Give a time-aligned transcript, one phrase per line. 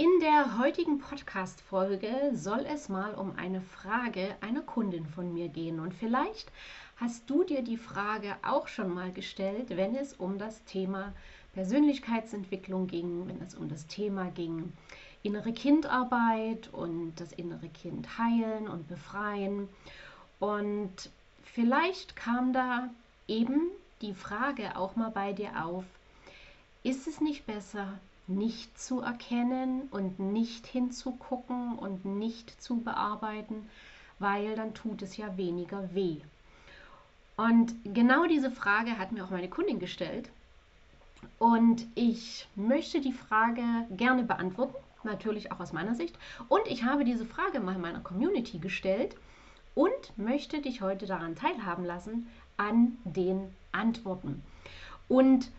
[0.00, 5.80] In der heutigen Podcast-Folge soll es mal um eine Frage einer Kundin von mir gehen.
[5.80, 6.52] Und vielleicht
[6.98, 11.12] hast du dir die Frage auch schon mal gestellt, wenn es um das Thema
[11.52, 14.72] Persönlichkeitsentwicklung ging, wenn es um das Thema ging
[15.24, 19.68] innere Kindarbeit und das innere Kind heilen und befreien.
[20.38, 21.10] Und
[21.42, 22.88] vielleicht kam da
[23.26, 23.62] eben
[24.00, 25.84] die Frage auch mal bei dir auf,
[26.84, 27.98] ist es nicht besser,
[28.28, 33.68] nicht zu erkennen und nicht hinzugucken und nicht zu bearbeiten,
[34.18, 36.18] weil dann tut es ja weniger weh.
[37.36, 40.30] Und genau diese Frage hat mir auch meine Kundin gestellt.
[41.38, 46.18] Und ich möchte die Frage gerne beantworten, natürlich auch aus meiner Sicht.
[46.48, 49.16] Und ich habe diese Frage mal meiner Community gestellt
[49.74, 54.42] und möchte dich heute daran teilhaben lassen an den Antworten.
[55.06, 55.50] Und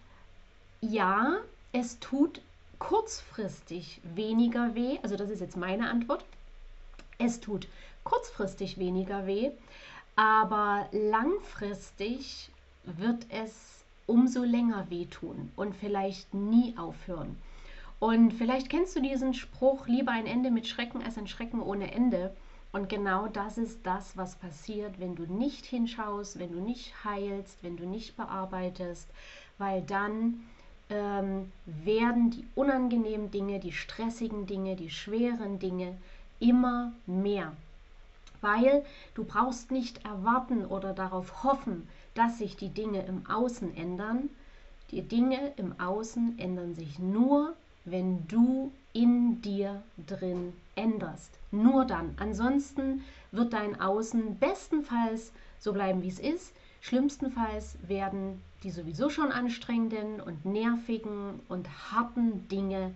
[0.82, 1.38] ja,
[1.72, 2.42] es tut
[2.80, 6.24] kurzfristig weniger weh, also das ist jetzt meine Antwort,
[7.18, 7.68] es tut
[8.04, 9.52] kurzfristig weniger weh,
[10.16, 12.50] aber langfristig
[12.84, 17.38] wird es umso länger wehtun und vielleicht nie aufhören.
[18.00, 21.92] Und vielleicht kennst du diesen Spruch, lieber ein Ende mit Schrecken als ein Schrecken ohne
[21.92, 22.34] Ende.
[22.72, 27.62] Und genau das ist das, was passiert, wenn du nicht hinschaust, wenn du nicht heilst,
[27.62, 29.10] wenn du nicht bearbeitest,
[29.58, 30.46] weil dann
[30.90, 35.98] ähm, werden die unangenehmen Dinge, die stressigen Dinge, die schweren Dinge
[36.40, 37.54] immer mehr.
[38.42, 38.84] Weil
[39.16, 44.30] du brauchst nicht erwarten oder darauf hoffen, dass sich die Dinge im Außen ändern.
[44.92, 47.54] Die Dinge im Außen ändern sich nur,
[47.86, 51.38] wenn du in dir drin änderst.
[51.52, 52.16] Nur dann.
[52.18, 56.54] Ansonsten wird dein Außen bestenfalls so bleiben, wie es ist.
[56.82, 62.96] Schlimmstenfalls werden die sowieso schon anstrengenden und nervigen und harten Dinge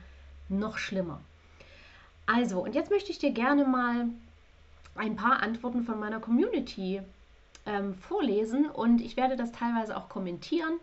[0.50, 1.22] noch schlimmer.
[2.26, 4.08] Also, und jetzt möchte ich dir gerne mal
[4.96, 7.02] ein paar Antworten von meiner Community
[7.66, 10.80] ähm, vorlesen und ich werde das teilweise auch kommentieren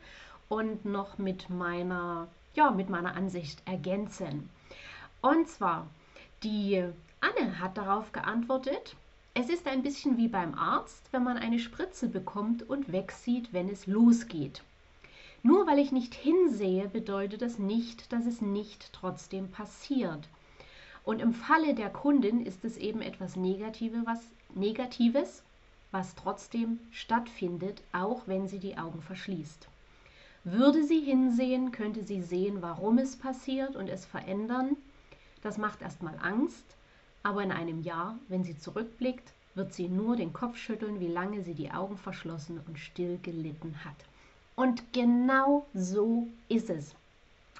[0.48, 4.50] und noch mit meiner, ja, mit meiner Ansicht ergänzen.
[5.20, 5.86] Und zwar,
[6.42, 6.84] die
[7.20, 8.96] Anne hat darauf geantwortet,
[9.34, 13.68] es ist ein bisschen wie beim Arzt, wenn man eine Spritze bekommt und wegsieht, wenn
[13.68, 14.62] es losgeht.
[15.42, 20.28] Nur weil ich nicht hinsehe, bedeutet das nicht, dass es nicht trotzdem passiert.
[21.02, 24.20] Und im Falle der Kundin ist es eben etwas Negative, was,
[24.54, 25.42] Negatives,
[25.90, 29.68] was trotzdem stattfindet, auch wenn sie die Augen verschließt.
[30.44, 34.76] Würde sie hinsehen, könnte sie sehen, warum es passiert und es verändern.
[35.42, 36.76] Das macht erstmal Angst,
[37.22, 41.42] aber in einem Jahr, wenn sie zurückblickt, wird sie nur den Kopf schütteln, wie lange
[41.42, 43.96] sie die Augen verschlossen und still gelitten hat.
[44.60, 46.94] Und genau so ist es.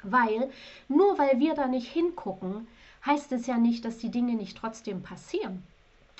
[0.03, 0.51] Weil
[0.87, 2.69] nur weil wir da nicht hingucken,
[3.07, 5.63] heißt es ja nicht, dass die Dinge nicht trotzdem passieren.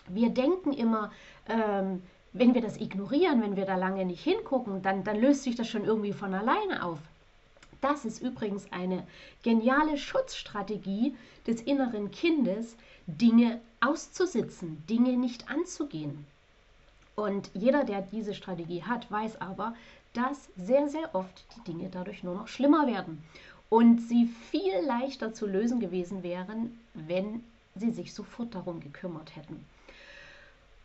[0.09, 1.13] Wir denken immer,
[1.51, 2.03] ähm,
[2.33, 5.69] wenn wir das ignorieren, wenn wir da lange nicht hingucken, dann, dann löst sich das
[5.69, 7.01] schon irgendwie von alleine auf.
[7.83, 9.07] Das ist übrigens eine
[9.43, 11.15] geniale Schutzstrategie
[11.47, 12.75] des inneren Kindes,
[13.07, 16.25] Dinge auszusitzen, Dinge nicht anzugehen.
[17.17, 19.75] Und jeder, der diese Strategie hat, weiß aber,
[20.13, 23.23] dass sehr, sehr oft die Dinge dadurch nur noch schlimmer werden
[23.69, 27.45] und sie viel leichter zu lösen gewesen wären, wenn
[27.77, 29.65] sie sich sofort darum gekümmert hätten.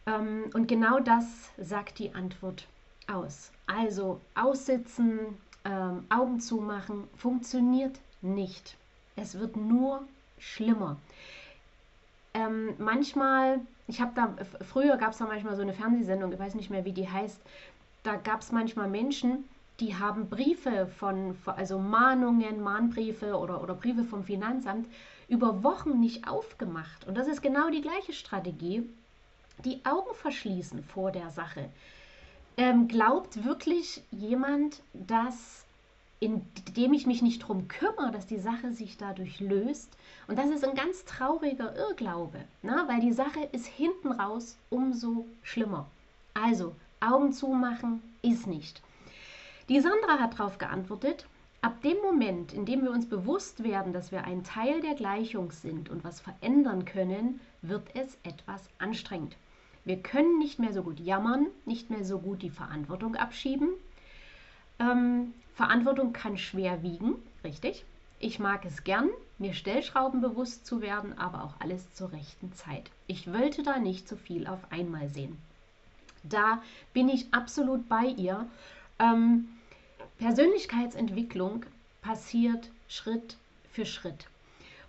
[0.05, 1.25] Ähm, und genau das
[1.57, 2.67] sagt die Antwort
[3.07, 3.51] aus.
[3.65, 5.19] Also aussitzen,
[5.65, 8.77] ähm, Augen zumachen, funktioniert nicht.
[9.15, 10.03] Es wird nur
[10.37, 10.97] schlimmer.
[12.35, 16.55] Ähm, manchmal, ich habe da, früher gab es da manchmal so eine Fernsehsendung, ich weiß
[16.55, 17.39] nicht mehr, wie die heißt,
[18.05, 19.45] da gab es manchmal Menschen,
[19.79, 24.88] die haben Briefe von, also Mahnungen, Mahnbriefe oder, oder Briefe vom Finanzamt
[25.27, 27.07] über Wochen nicht aufgemacht.
[27.07, 28.88] Und das ist genau die gleiche Strategie.
[29.63, 31.69] Die Augen verschließen vor der Sache.
[32.57, 35.66] Ähm, glaubt wirklich jemand, dass
[36.19, 39.95] indem ich mich nicht darum kümmere, dass die Sache sich dadurch löst?
[40.27, 42.84] Und das ist ein ganz trauriger Irrglaube, ne?
[42.87, 45.87] weil die Sache ist hinten raus umso schlimmer.
[46.34, 46.73] Also,
[47.05, 48.81] Augen zumachen ist nicht.
[49.69, 51.28] Die Sandra hat darauf geantwortet,
[51.61, 55.52] ab dem Moment, in dem wir uns bewusst werden, dass wir ein Teil der Gleichung
[55.52, 59.35] sind und was verändern können, wird es etwas anstrengend.
[59.84, 63.69] Wir können nicht mehr so gut jammern, nicht mehr so gut die Verantwortung abschieben.
[64.79, 67.85] Ähm, Verantwortung kann schwer wiegen, richtig.
[68.19, 72.90] Ich mag es gern, mir Stellschrauben bewusst zu werden, aber auch alles zur rechten Zeit.
[73.07, 75.37] Ich wollte da nicht so viel auf einmal sehen.
[76.29, 76.61] Da
[76.93, 78.47] bin ich absolut bei ihr.
[78.99, 79.47] Ähm,
[80.17, 81.66] Persönlichkeitsentwicklung
[82.01, 83.37] passiert Schritt
[83.72, 84.27] für Schritt.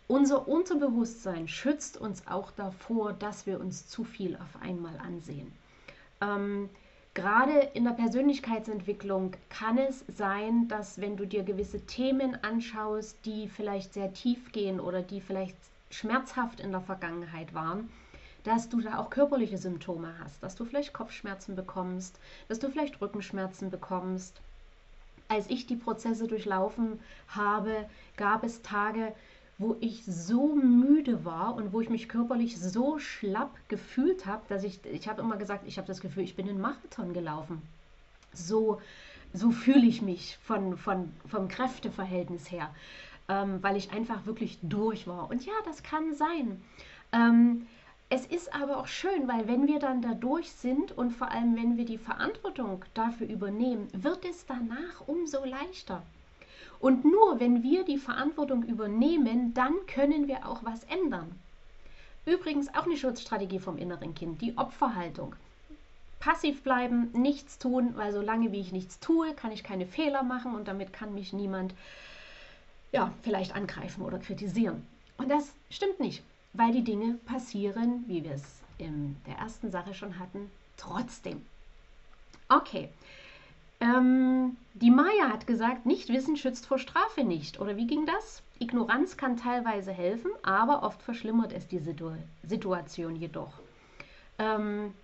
[0.06, 5.50] unser Unterbewusstsein schützt uns auch davor, dass wir uns zu viel auf einmal ansehen.
[6.20, 6.68] Ähm,
[7.16, 13.48] Gerade in der Persönlichkeitsentwicklung kann es sein, dass wenn du dir gewisse Themen anschaust, die
[13.48, 15.56] vielleicht sehr tief gehen oder die vielleicht
[15.90, 17.88] schmerzhaft in der Vergangenheit waren,
[18.46, 23.00] dass du da auch körperliche Symptome hast, dass du vielleicht Kopfschmerzen bekommst, dass du vielleicht
[23.00, 24.40] Rückenschmerzen bekommst.
[25.26, 29.12] Als ich die Prozesse durchlaufen habe, gab es Tage,
[29.58, 34.62] wo ich so müde war und wo ich mich körperlich so schlapp gefühlt habe, dass
[34.62, 37.60] ich, ich habe immer gesagt, ich habe das Gefühl, ich bin in Marathon gelaufen.
[38.32, 38.80] So,
[39.32, 42.72] so fühle ich mich von, von, vom Kräfteverhältnis her,
[43.28, 45.30] ähm, weil ich einfach wirklich durch war.
[45.30, 46.62] Und ja, das kann sein.
[47.12, 47.66] Ähm,
[48.08, 51.56] es ist aber auch schön, weil wenn wir dann da durch sind und vor allem
[51.56, 56.02] wenn wir die Verantwortung dafür übernehmen, wird es danach umso leichter.
[56.78, 61.34] Und nur wenn wir die Verantwortung übernehmen, dann können wir auch was ändern.
[62.26, 65.34] Übrigens auch eine Schutzstrategie vom inneren Kind, die Opferhaltung.
[66.20, 70.54] Passiv bleiben, nichts tun, weil solange wie ich nichts tue, kann ich keine Fehler machen
[70.54, 71.74] und damit kann mich niemand
[72.92, 74.86] ja, vielleicht angreifen oder kritisieren.
[75.18, 76.22] Und das stimmt nicht,
[76.56, 81.44] weil die Dinge passieren, wie wir es in der ersten Sache schon hatten, trotzdem.
[82.48, 82.90] Okay,
[83.80, 87.60] ähm, die Maya hat gesagt, nicht wissen schützt vor Strafe nicht.
[87.60, 88.42] Oder wie ging das?
[88.58, 92.12] Ignoranz kann teilweise helfen, aber oft verschlimmert es die Situ
[92.42, 93.52] Situation jedoch.
[94.38, 94.94] Ähm,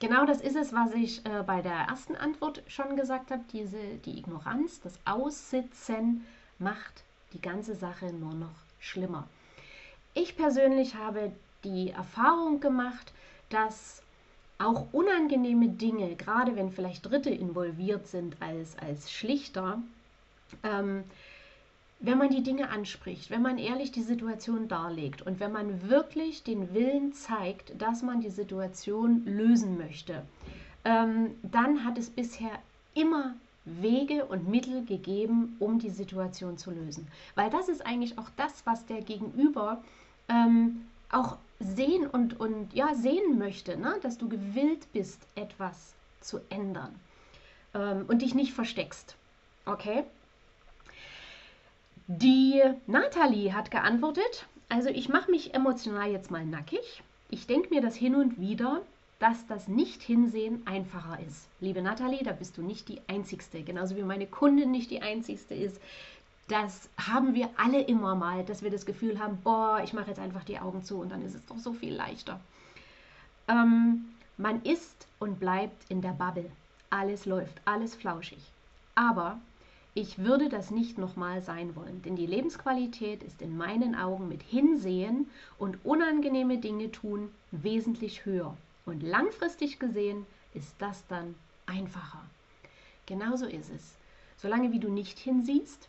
[0.00, 3.42] genau das ist es, was ich äh, bei der ersten Antwort schon gesagt habe.
[3.52, 6.26] Die Ignoranz, das Aussitzen
[6.58, 9.26] macht die ganze Sache nur noch schlimmer.
[10.22, 11.32] Ich persönlich habe
[11.64, 13.14] die Erfahrung gemacht,
[13.48, 14.02] dass
[14.58, 19.80] auch unangenehme Dinge, gerade wenn vielleicht Dritte involviert sind als, als Schlichter,
[20.62, 21.04] ähm,
[22.00, 26.42] wenn man die Dinge anspricht, wenn man ehrlich die Situation darlegt und wenn man wirklich
[26.42, 30.22] den Willen zeigt, dass man die Situation lösen möchte,
[30.84, 32.52] ähm, dann hat es bisher
[32.92, 37.08] immer Wege und Mittel gegeben, um die Situation zu lösen.
[37.36, 39.82] Weil das ist eigentlich auch das, was der Gegenüber
[40.30, 43.96] ähm, auch sehen und, und ja, sehen möchte, ne?
[44.02, 46.94] dass du gewillt bist, etwas zu ändern
[47.74, 49.16] ähm, und dich nicht versteckst.
[49.66, 50.04] Okay?
[52.06, 57.02] Die Nathalie hat geantwortet, also ich mache mich emotional jetzt mal nackig.
[57.28, 58.82] Ich denke mir das hin und wieder,
[59.20, 61.46] dass das Nicht-Hinsehen einfacher ist.
[61.60, 65.54] Liebe Nathalie, da bist du nicht die Einzigste, genauso wie meine Kundin nicht die Einzigste
[65.54, 65.80] ist,
[66.50, 70.18] das haben wir alle immer mal, dass wir das Gefühl haben, boah, ich mache jetzt
[70.18, 72.40] einfach die Augen zu und dann ist es doch so viel leichter.
[73.46, 74.06] Ähm,
[74.36, 76.50] man ist und bleibt in der Bubble.
[76.90, 78.40] Alles läuft, alles flauschig.
[78.96, 79.38] Aber
[79.94, 84.42] ich würde das nicht nochmal sein wollen, denn die Lebensqualität ist in meinen Augen mit
[84.42, 88.56] Hinsehen und unangenehme Dinge tun wesentlich höher.
[88.86, 91.34] Und langfristig gesehen ist das dann
[91.66, 92.24] einfacher.
[93.06, 93.96] Genauso ist es.
[94.36, 95.88] Solange wie du nicht hinsiehst,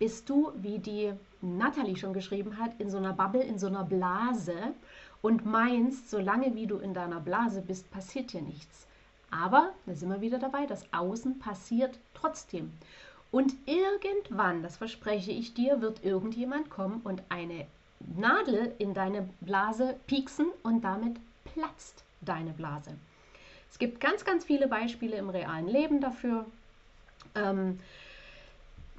[0.00, 1.12] bist du, wie die
[1.42, 4.72] Natalie schon geschrieben hat, in so einer Bubble, in so einer Blase
[5.22, 8.88] und meinst, solange wie du in deiner Blase bist, passiert dir nichts.
[9.30, 12.72] Aber, da sind wir wieder dabei, das Außen passiert trotzdem.
[13.30, 17.66] Und irgendwann, das verspreche ich dir, wird irgendjemand kommen und eine
[18.16, 22.92] Nadel in deine Blase pieksen und damit platzt deine Blase.
[23.70, 26.46] Es gibt ganz, ganz viele Beispiele im realen Leben dafür.
[27.34, 27.78] Ähm,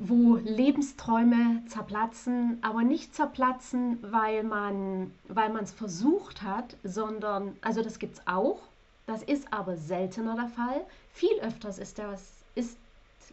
[0.04, 8.00] wo Lebensträume zerplatzen, aber nicht zerplatzen, weil man weil es versucht hat, sondern also das
[8.00, 8.60] gibt es auch.
[9.06, 10.82] Das ist aber seltener der Fall.
[11.14, 12.78] Viel öfters ist das, ist,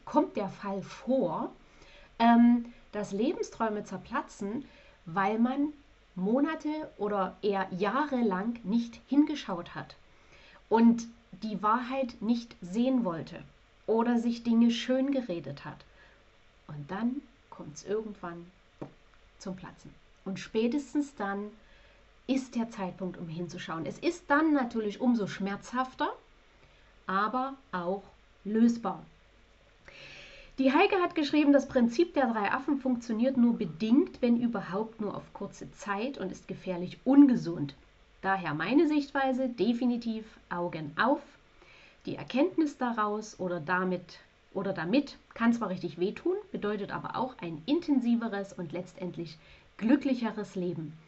[0.04, 1.52] kommt der Fall vor,
[2.18, 4.66] ähm, dass Lebensträume zerplatzen,
[5.06, 5.72] weil man
[6.16, 9.96] Monate oder eher Jahre lang nicht hingeschaut hat
[10.68, 13.42] und die Wahrheit nicht sehen wollte
[13.87, 15.87] oder sich Dinge schön geredet hat.
[16.68, 18.46] Und dann kommt es irgendwann
[19.38, 19.92] zum Platzen.
[20.25, 21.50] Und spätestens dann
[22.26, 23.87] ist der Zeitpunkt, um hinzuschauen.
[23.87, 26.12] Es ist dann natürlich umso schmerzhafter,
[27.06, 28.02] aber auch
[28.44, 29.04] lösbar.
[30.58, 35.16] Die Heike hat geschrieben, das Prinzip der drei Affen funktioniert nur bedingt, wenn überhaupt nur
[35.16, 37.75] auf kurze Zeit und ist gefährlich ungesund.
[38.22, 41.20] Daher meine Sichtweise definitiv Augen auf.
[42.06, 44.18] Die Erkenntnis daraus oder damit
[44.58, 49.38] oder damit kann zwar richtig wehtun, bedeutet aber auch ein intensiveres und letztendlich
[49.76, 50.98] glücklicheres Leben.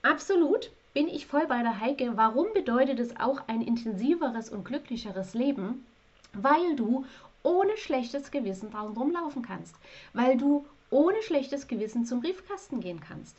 [0.00, 2.16] Absolut bin ich voll bei der Heike.
[2.16, 5.84] Warum bedeutet es auch ein intensiveres und glücklicheres Leben?
[6.32, 7.04] Weil du
[7.42, 9.76] ohne schlechtes Gewissen draußen rumlaufen kannst.
[10.14, 13.36] Weil du ohne schlechtes Gewissen zum Briefkasten gehen kannst.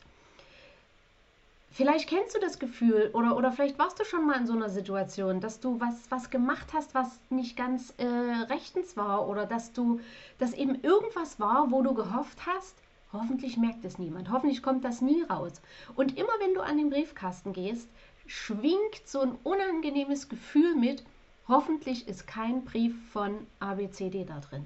[1.74, 4.68] Vielleicht kennst du das Gefühl oder, oder vielleicht warst du schon mal in so einer
[4.68, 9.72] Situation, dass du was, was gemacht hast, was nicht ganz äh, rechtens war oder dass
[9.72, 9.98] du,
[10.38, 12.76] dass eben irgendwas war, wo du gehofft hast,
[13.12, 15.60] hoffentlich merkt es niemand, hoffentlich kommt das nie raus.
[15.96, 17.88] Und immer wenn du an den Briefkasten gehst,
[18.28, 21.02] schwingt so ein unangenehmes Gefühl mit,
[21.48, 24.64] hoffentlich ist kein Brief von ABCD da drin,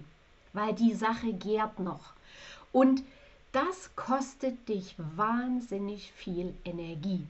[0.53, 2.13] weil die Sache gärt noch.
[2.71, 3.03] Und
[3.59, 7.27] das kostet dich wahnsinnig viel Energie.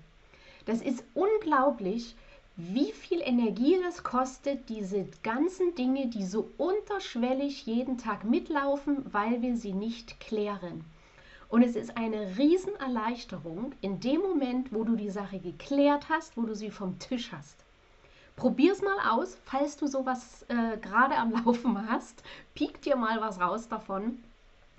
[0.66, 2.16] Das ist unglaublich,
[2.56, 9.40] wie viel Energie das kostet, diese ganzen Dinge, die so unterschwellig jeden Tag mitlaufen, weil
[9.40, 10.84] wir sie nicht klären.
[11.48, 16.42] Und es ist eine Riesenerleichterung in dem Moment, wo du die Sache geklärt hast, wo
[16.42, 17.56] du sie vom Tisch hast.
[18.36, 22.22] Probier es mal aus, falls du sowas äh, gerade am Laufen hast.
[22.54, 24.22] Piek dir mal was raus davon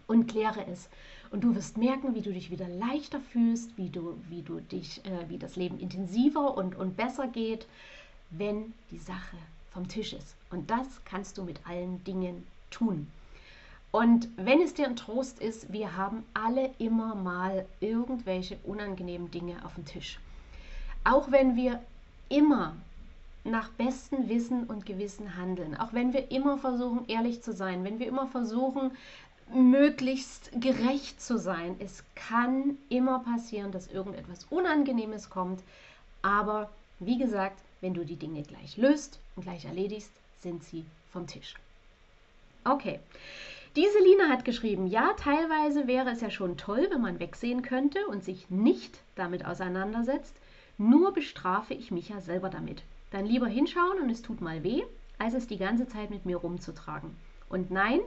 [0.05, 0.89] und kläre es.
[1.31, 5.05] Und du wirst merken, wie du dich wieder leichter fühlst, wie du, wie du dich,
[5.05, 7.67] äh, wie das Leben intensiver und, und besser geht,
[8.31, 9.37] wenn die Sache
[9.71, 10.35] vom Tisch ist.
[10.49, 13.07] Und das kannst du mit allen Dingen tun.
[13.91, 19.65] Und wenn es dir ein Trost ist, wir haben alle immer mal irgendwelche unangenehmen Dinge
[19.65, 20.19] auf dem Tisch.
[21.03, 21.81] Auch wenn wir
[22.29, 22.75] immer
[23.43, 27.97] nach bestem Wissen und Gewissen handeln, auch wenn wir immer versuchen, ehrlich zu sein, wenn
[27.97, 28.91] wir immer versuchen,
[29.53, 31.75] möglichst gerecht zu sein.
[31.79, 35.63] Es kann immer passieren, dass irgendetwas Unangenehmes kommt,
[36.21, 41.27] aber wie gesagt, wenn du die Dinge gleich löst und gleich erledigst, sind sie vom
[41.27, 41.55] Tisch.
[42.63, 42.99] Okay.
[43.75, 48.05] Diese Lina hat geschrieben, ja, teilweise wäre es ja schon toll, wenn man wegsehen könnte
[48.07, 50.35] und sich nicht damit auseinandersetzt.
[50.77, 52.81] Nur bestrafe ich mich ja selber damit.
[53.11, 54.83] Dann lieber hinschauen und es tut mal weh,
[55.19, 57.15] als es die ganze Zeit mit mir rumzutragen.
[57.47, 57.99] Und nein,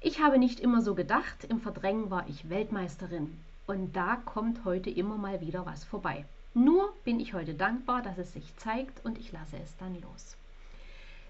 [0.00, 3.36] ich habe nicht immer so gedacht, im Verdrängen war ich Weltmeisterin.
[3.66, 6.24] Und da kommt heute immer mal wieder was vorbei.
[6.54, 10.36] Nur bin ich heute dankbar, dass es sich zeigt und ich lasse es dann los.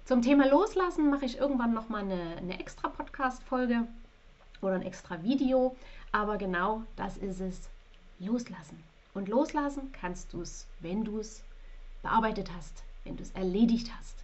[0.04, 3.86] Zum Thema Loslassen mache ich irgendwann nochmal eine, eine extra Podcast-Folge
[4.60, 5.74] oder ein extra Video.
[6.12, 7.68] Aber genau das ist es.
[8.18, 8.82] Loslassen.
[9.14, 11.42] Und loslassen kannst du es, wenn du es
[12.02, 14.16] bearbeitet hast, wenn du es erledigt hast.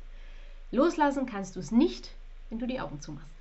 [0.70, 2.10] Loslassen kannst du es nicht,
[2.50, 3.33] wenn du die Augen zumachst.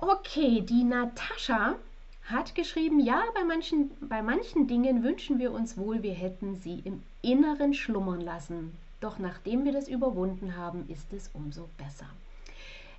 [0.00, 1.74] Okay, die Natascha
[2.22, 6.80] hat geschrieben, ja, bei manchen, bei manchen Dingen wünschen wir uns wohl, wir hätten sie
[6.84, 8.76] im Inneren schlummern lassen.
[9.00, 12.06] Doch nachdem wir das überwunden haben, ist es umso besser.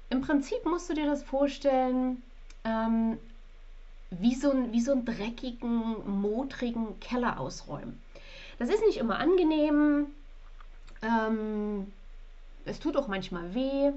[0.09, 2.21] Im Prinzip musst du dir das vorstellen,
[2.65, 3.17] ähm,
[4.09, 7.97] wie, so ein, wie so einen dreckigen, modrigen Keller ausräumen.
[8.57, 10.07] Das ist nicht immer angenehm.
[11.01, 11.93] Ähm,
[12.65, 13.93] es tut auch manchmal weh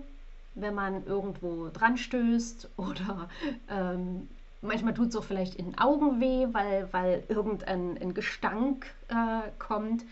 [0.54, 3.28] wenn man irgendwo dran stößt oder
[3.68, 4.28] ähm,
[4.60, 9.50] manchmal tut es auch vielleicht in den Augen weh, weil, weil irgendein ein Gestank äh,
[9.58, 10.04] kommt.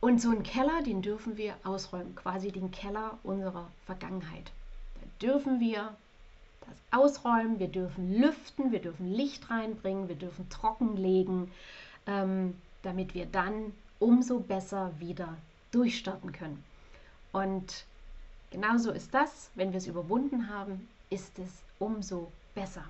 [0.00, 4.52] Und so einen Keller, den dürfen wir ausräumen, quasi den Keller unserer Vergangenheit.
[4.94, 5.96] Da dürfen wir
[6.60, 11.50] das ausräumen, wir dürfen lüften, wir dürfen Licht reinbringen, wir dürfen trockenlegen,
[12.06, 15.36] ähm, damit wir dann umso besser wieder
[15.72, 16.62] durchstarten können.
[17.32, 17.84] Und
[18.50, 22.84] Genauso ist das, wenn wir es überwunden haben, ist es umso besser.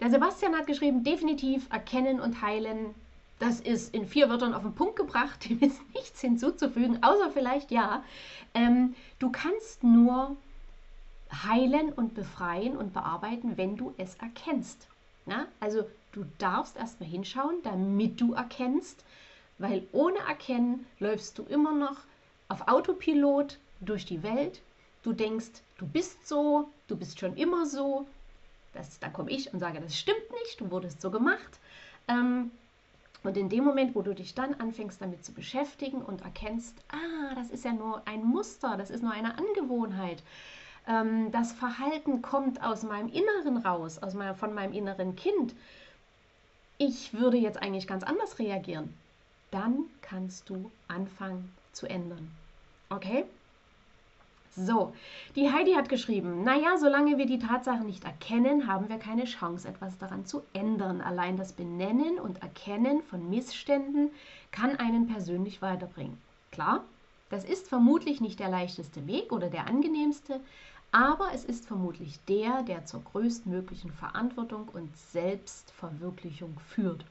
[0.00, 2.94] Der Sebastian hat geschrieben, definitiv erkennen und heilen.
[3.38, 7.70] Das ist in vier Wörtern auf den Punkt gebracht, dem ist nichts hinzuzufügen, außer vielleicht
[7.70, 8.04] ja.
[8.54, 10.36] Ähm, du kannst nur
[11.32, 14.86] heilen und befreien und bearbeiten, wenn du es erkennst.
[15.24, 15.46] Na?
[15.60, 19.04] Also du darfst erstmal hinschauen, damit du erkennst,
[19.58, 21.98] weil ohne Erkennen läufst du immer noch
[22.48, 24.60] auf Autopilot durch die Welt.
[25.02, 28.06] Du denkst, du bist so, du bist schon immer so.
[28.72, 31.58] Das, dann komme ich und sage, das stimmt nicht, du wurdest so gemacht.
[32.08, 32.50] Ähm,
[33.24, 37.34] und in dem Moment, wo du dich dann anfängst damit zu beschäftigen und erkennst, ah,
[37.34, 40.22] das ist ja nur ein Muster, das ist nur eine Angewohnheit,
[40.88, 45.54] ähm, das Verhalten kommt aus meinem Inneren raus, aus meinem, von meinem inneren Kind,
[46.78, 48.92] ich würde jetzt eigentlich ganz anders reagieren,
[49.52, 52.34] dann kannst du anfangen zu ändern.
[52.88, 53.24] Okay?
[54.54, 54.92] So,
[55.34, 59.66] die Heidi hat geschrieben, naja, solange wir die Tatsachen nicht erkennen, haben wir keine Chance,
[59.66, 61.00] etwas daran zu ändern.
[61.00, 64.10] Allein das Benennen und Erkennen von Missständen
[64.50, 66.18] kann einen persönlich weiterbringen.
[66.50, 66.84] Klar,
[67.30, 70.38] das ist vermutlich nicht der leichteste Weg oder der angenehmste,
[70.90, 77.06] aber es ist vermutlich der, der zur größtmöglichen Verantwortung und Selbstverwirklichung führt.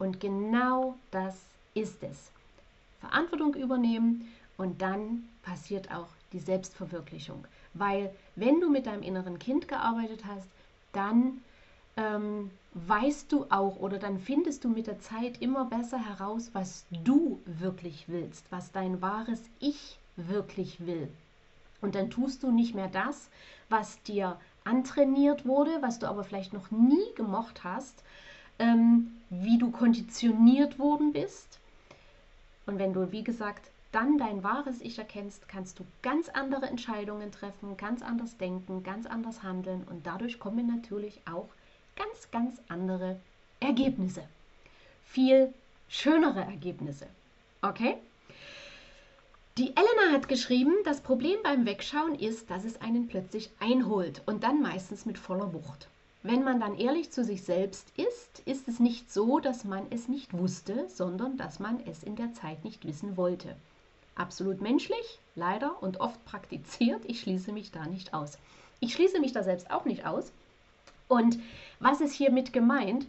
[0.00, 1.40] Und genau das
[1.74, 2.32] ist es.
[2.98, 4.26] Verantwortung übernehmen
[4.56, 7.46] und dann passiert auch die Selbstverwirklichung.
[7.72, 10.48] Weil wenn du mit deinem inneren Kind gearbeitet hast,
[10.92, 11.40] dann
[11.96, 16.84] ähm, weißt du auch oder dann findest du mit der Zeit immer besser heraus, was
[16.90, 21.08] du wirklich willst, was dein wahres Ich wirklich will.
[21.80, 23.28] Und dann tust du nicht mehr das,
[23.68, 28.02] was dir antrainiert wurde, was du aber vielleicht noch nie gemocht hast,
[28.58, 31.58] ähm, wie du konditioniert worden bist.
[32.66, 37.30] Und wenn du, wie gesagt, dann dein wahres Ich erkennst, kannst du ganz andere Entscheidungen
[37.30, 41.48] treffen, ganz anders denken, ganz anders handeln und dadurch kommen natürlich auch
[41.94, 43.20] ganz, ganz andere
[43.60, 44.24] Ergebnisse.
[45.04, 45.54] Viel
[45.88, 47.06] schönere Ergebnisse.
[47.62, 47.96] Okay?
[49.58, 54.42] Die Elena hat geschrieben, das Problem beim Wegschauen ist, dass es einen plötzlich einholt und
[54.42, 55.88] dann meistens mit voller Wucht.
[56.24, 60.08] Wenn man dann ehrlich zu sich selbst ist, ist es nicht so, dass man es
[60.08, 63.54] nicht wusste, sondern dass man es in der Zeit nicht wissen wollte.
[64.16, 67.04] Absolut menschlich, leider und oft praktiziert.
[67.06, 68.38] Ich schließe mich da nicht aus.
[68.80, 70.32] Ich schließe mich da selbst auch nicht aus.
[71.08, 71.38] Und
[71.80, 73.06] was ist hiermit gemeint?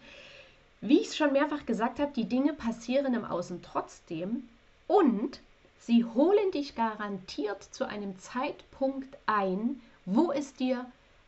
[0.81, 4.47] Wie ich es schon mehrfach gesagt habe, die Dinge passieren im Außen trotzdem
[4.87, 5.39] und
[5.87, 10.85] Sie holen dich garantiert zu einem Zeitpunkt ein, wo es dir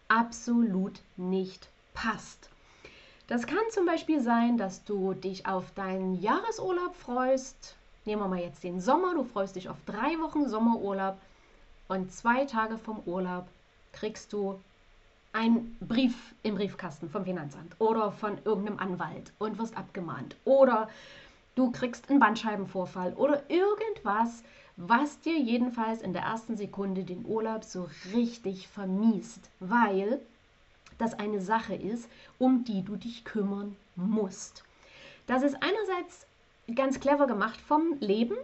[0.07, 2.49] absolut nicht passt.
[3.27, 7.76] Das kann zum Beispiel sein, dass du dich auf deinen Jahresurlaub freust.
[8.07, 9.15] Nehmen wir mal jetzt den Sommer.
[9.15, 11.17] Du freust dich auf drei Wochen Sommerurlaub
[11.89, 13.47] und zwei Tage vom Urlaub
[13.91, 14.61] kriegst du
[15.33, 20.37] einen Brief im Briefkasten vom Finanzamt oder von irgendeinem Anwalt und wirst abgemahnt.
[20.45, 20.87] Oder
[21.55, 24.41] du kriegst einen Bandscheibenvorfall oder irgendwas,
[24.77, 30.21] was dir jedenfalls in der ersten Sekunde den Urlaub so richtig vermiest, weil
[30.97, 32.07] das eine Sache ist,
[32.39, 34.63] um die du dich kümmern musst.
[35.25, 36.25] Das ist einerseits
[36.75, 38.35] ganz clever gemacht vom Leben,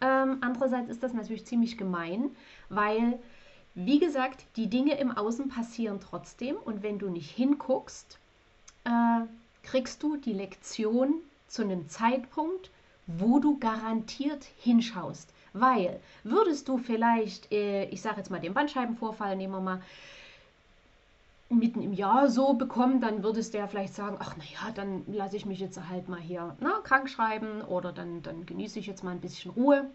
[0.00, 2.30] ähm, andererseits ist das natürlich ziemlich gemein,
[2.68, 3.18] weil,
[3.74, 8.18] wie gesagt, die Dinge im Außen passieren trotzdem und wenn du nicht hinguckst,
[8.84, 9.24] äh,
[9.62, 11.14] kriegst du die Lektion
[11.48, 12.70] zu einem Zeitpunkt,
[13.06, 15.32] wo du garantiert hinschaust.
[15.52, 19.82] Weil würdest du vielleicht, äh, ich sage jetzt mal den Bandscheibenvorfall, nehmen wir mal,
[21.58, 25.36] mitten im Jahr so bekommen, dann würdest du ja vielleicht sagen, ach naja, dann lasse
[25.36, 29.04] ich mich jetzt halt mal hier na, krank schreiben oder dann, dann genieße ich jetzt
[29.04, 29.90] mal ein bisschen Ruhe.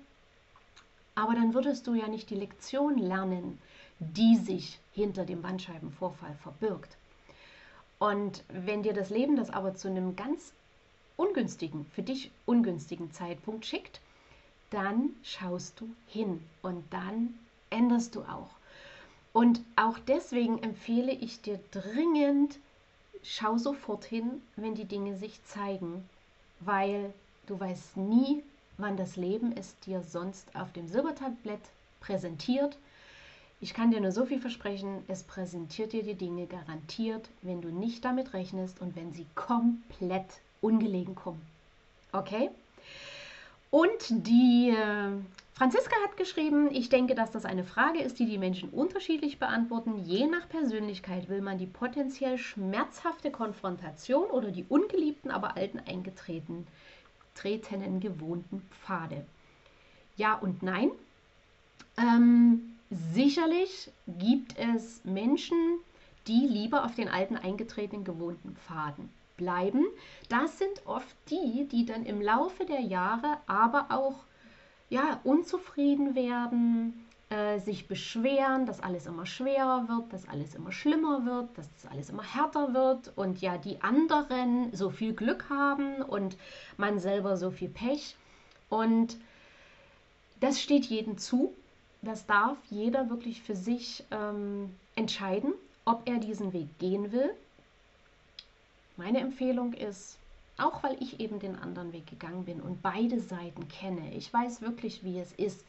[1.16, 3.60] Aber dann würdest du ja nicht die Lektion lernen,
[4.00, 6.98] die sich hinter dem Bandscheibenvorfall verbirgt.
[8.00, 10.54] Und wenn dir das Leben das aber zu einem ganz
[11.18, 14.00] ungünstigen, für dich ungünstigen Zeitpunkt schickt,
[14.70, 17.38] dann schaust du hin und dann
[17.70, 18.59] änderst du auch.
[19.34, 22.58] Und auch deswegen empfehle ich dir dringend,
[23.22, 26.08] schau sofort hin, wenn die Dinge sich zeigen,
[26.60, 27.14] weil
[27.46, 28.44] du weißt nie,
[28.78, 31.62] wann das Leben es dir sonst auf dem Silbertablett
[32.00, 32.78] präsentiert.
[33.62, 37.70] Ich kann dir nur so viel versprechen, es präsentiert dir die Dinge garantiert, wenn du
[37.70, 41.42] nicht damit rechnest und wenn sie komplett ungelegen kommen.
[42.14, 42.50] Okay?
[43.72, 45.12] Und die äh,
[45.54, 50.04] Franziska hat geschrieben, ich denke, dass das eine Frage ist, die die Menschen unterschiedlich beantworten.
[50.06, 56.66] Je nach Persönlichkeit will man die potenziell schmerzhafte Konfrontation oder die ungeliebten, aber alten eingetretenen
[57.36, 59.26] tretenen gewohnten Pfade.
[60.18, 60.92] Ja und nein.
[61.98, 62.76] Ähm,
[63.14, 65.58] sicherlich gibt es Menschen,
[66.28, 69.86] die lieber auf den alten eingetretenen gewohnten Pfaden bleiben.
[70.28, 74.26] Das sind oft die, die dann im Laufe der Jahre aber auch
[74.90, 81.26] ja, unzufrieden werden, äh, sich beschweren, dass alles immer schwerer wird, dass alles immer schlimmer
[81.26, 86.02] wird, dass das alles immer härter wird und ja, die anderen so viel Glück haben
[86.02, 86.38] und
[86.78, 88.16] man selber so viel Pech.
[88.68, 89.18] Und
[90.40, 91.54] das steht jedem zu.
[92.02, 95.54] Das darf jeder wirklich für sich ähm, entscheiden,
[95.86, 97.32] ob er diesen Weg gehen will
[99.00, 100.18] meine Empfehlung ist,
[100.58, 104.62] auch weil ich eben den anderen Weg gegangen bin und beide Seiten kenne, ich weiß
[104.62, 105.64] wirklich, wie es ist,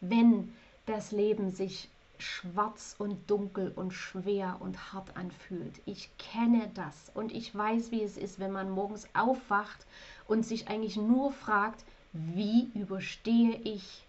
[0.00, 0.54] wenn
[0.86, 5.74] das Leben sich schwarz und dunkel und schwer und hart anfühlt.
[5.84, 9.84] Ich kenne das und ich weiß, wie es ist, wenn man morgens aufwacht
[10.28, 14.04] und sich eigentlich nur fragt, wie überstehe ich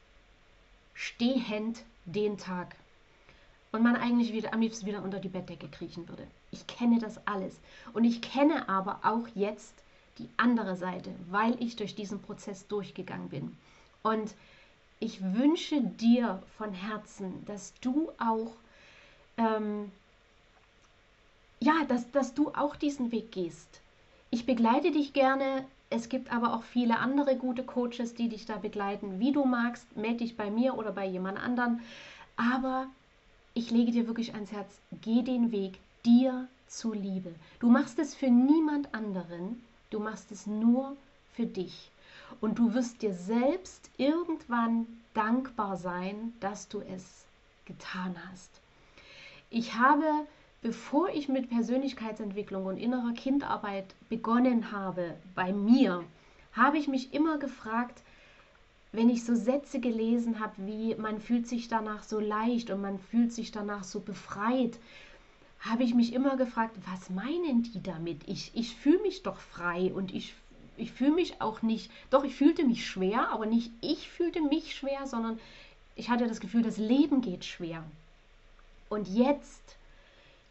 [0.94, 2.76] stehend den Tag
[3.72, 6.28] und man eigentlich wieder am liebsten wieder unter die Bettdecke kriechen würde.
[6.52, 7.60] Ich kenne das alles.
[7.94, 9.84] Und ich kenne aber auch jetzt
[10.18, 13.58] die andere Seite, weil ich durch diesen Prozess durchgegangen bin.
[14.04, 14.34] Und
[15.00, 18.54] ich wünsche dir von Herzen, dass du auch,
[19.38, 19.92] ähm,
[21.60, 23.82] ja, dass, dass du auch diesen Weg gehst.
[24.32, 25.66] Ich begleite dich gerne.
[25.90, 29.20] Es gibt aber auch viele andere gute Coaches, die dich da begleiten.
[29.20, 31.82] Wie du magst, melde dich bei mir oder bei jemand anderen.
[32.36, 32.88] Aber
[33.58, 37.34] ich lege dir wirklich ans Herz, geh den Weg dir zuliebe.
[37.60, 40.96] Du machst es für niemand anderen, du machst es nur
[41.34, 41.90] für dich.
[42.40, 47.26] Und du wirst dir selbst irgendwann dankbar sein, dass du es
[47.66, 48.62] getan hast.
[49.50, 50.06] Ich habe,
[50.62, 56.04] bevor ich mit Persönlichkeitsentwicklung und innerer Kindarbeit begonnen habe, bei mir,
[56.54, 58.04] habe ich mich immer gefragt,
[58.92, 63.00] wenn ich so Sätze gelesen habe, wie man fühlt sich danach so leicht und man
[63.00, 64.80] fühlt sich danach so befreit,
[65.60, 68.22] habe ich mich immer gefragt, was meinen die damit?
[68.28, 70.36] Ich, ich fühle mich doch frei und ich,
[70.78, 74.76] ich fühle mich auch nicht, doch ich fühlte mich schwer, aber nicht ich fühlte mich
[74.76, 75.40] schwer, sondern
[75.96, 77.84] ich hatte das Gefühl, das Leben geht schwer.
[78.88, 79.76] Und jetzt,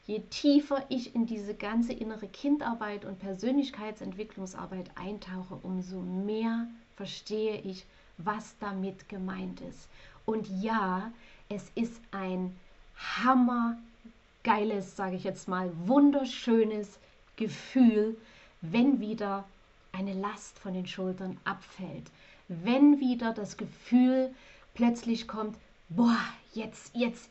[0.07, 7.87] je tiefer ich in diese ganze innere Kindarbeit und Persönlichkeitsentwicklungsarbeit eintauche, umso mehr verstehe ich,
[8.19, 9.89] was damit gemeint ist.
[10.25, 11.13] Und ja,
[11.49, 12.57] es ist ein
[12.97, 16.99] hammergeiles, sage ich jetzt mal, wunderschönes
[17.37, 18.17] Gefühl,
[18.61, 19.45] wenn wieder
[19.93, 22.11] eine Last von den Schultern abfällt.
[22.49, 24.35] Wenn wieder das Gefühl
[24.75, 25.57] plötzlich kommt,
[25.89, 26.19] boah,
[26.53, 27.31] jetzt, jetzt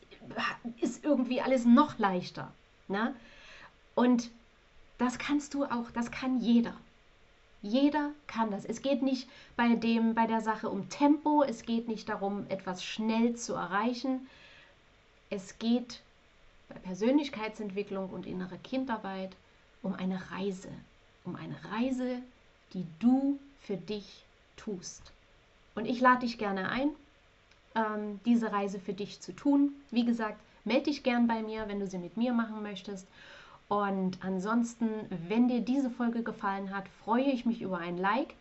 [0.80, 2.52] ist irgendwie alles noch leichter.
[2.88, 3.14] Ne?
[3.94, 4.30] Und
[4.98, 6.74] das kannst du auch, das kann jeder.
[7.66, 8.64] Jeder kann das.
[8.64, 12.84] Es geht nicht bei, dem, bei der Sache um Tempo, es geht nicht darum, etwas
[12.84, 14.28] schnell zu erreichen.
[15.30, 16.00] Es geht
[16.68, 19.34] bei Persönlichkeitsentwicklung und innerer Kindarbeit
[19.82, 20.68] um eine Reise.
[21.24, 22.22] Um eine Reise,
[22.72, 24.24] die du für dich
[24.56, 25.12] tust.
[25.74, 26.90] Und ich lade dich gerne ein,
[27.74, 29.72] ähm, diese Reise für dich zu tun.
[29.90, 33.08] Wie gesagt, melde dich gern bei mir, wenn du sie mit mir machen möchtest.
[33.68, 34.88] Und ansonsten,
[35.28, 38.34] wenn dir diese Folge gefallen hat, freue ich mich über ein Like.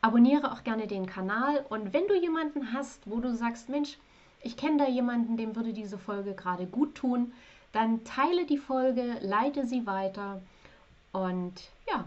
[0.00, 1.64] Abonniere auch gerne den Kanal.
[1.68, 3.98] Und wenn du jemanden hast, wo du sagst, Mensch,
[4.42, 7.32] ich kenne da jemanden, dem würde diese Folge gerade gut tun,
[7.72, 10.40] dann teile die Folge, leite sie weiter.
[11.12, 11.54] Und
[11.88, 12.04] ja,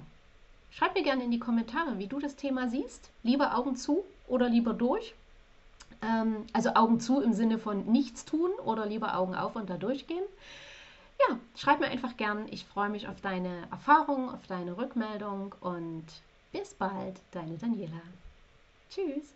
[0.71, 3.09] schreib mir gerne in die Kommentare, wie du das Thema siehst.
[3.23, 5.13] Lieber Augen zu oder lieber durch.
[6.01, 9.77] Ähm, also Augen zu im Sinne von nichts tun oder lieber Augen auf und da
[9.77, 10.23] durchgehen
[11.19, 12.47] ja, schreib mir einfach gern.
[12.49, 16.05] Ich freue mich auf deine Erfahrung, auf deine Rückmeldung und
[16.51, 18.01] bis bald, deine Daniela.
[18.89, 19.33] Tschüss.